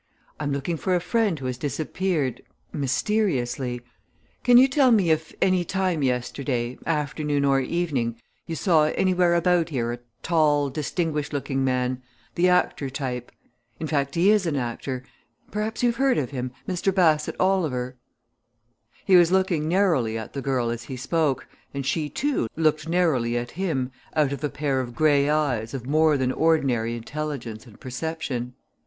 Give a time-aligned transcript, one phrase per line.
[0.39, 2.41] "I'm looking for a friend who has disappeared
[2.73, 3.81] mysteriously.
[4.43, 9.69] Can you tell me if, any time yesterday, afternoon or evening, you saw anywhere about
[9.69, 12.01] here a tall, distinguished looking man
[12.33, 13.31] the actor type.
[13.79, 15.03] In fact, he is an actor
[15.51, 16.51] perhaps you've heard of him?
[16.67, 16.91] Mr.
[16.91, 17.95] Bassett Oliver."
[19.05, 23.37] He was looking narrowly at the girl as he spoke, and she, too, looked narrowly
[23.37, 27.79] at him out of a pair of grey eyes of more than ordinary intelligence and
[27.79, 28.55] perception.